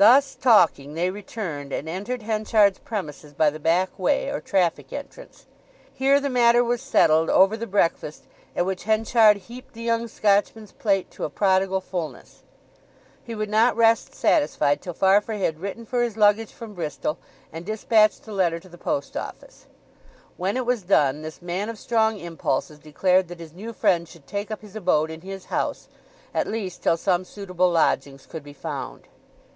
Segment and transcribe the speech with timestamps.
[0.00, 5.46] Thus talking they returned, and entered Henchard's premises by the back way or traffic entrance.
[5.92, 10.70] Here the matter was settled over the breakfast, at which Henchard heaped the young Scotchman's
[10.70, 12.44] plate to a prodigal fulness.
[13.24, 17.18] He would not rest satisfied till Farfrae had written for his luggage from Bristol,
[17.52, 19.66] and dispatched the letter to the post office.
[20.36, 24.28] When it was done this man of strong impulses declared that his new friend should
[24.28, 29.08] take up his abode in his house—at least till some suitable lodgings could be found.